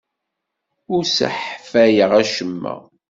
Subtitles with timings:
[0.93, 2.75] Ur sseḥfayeɣ acemma.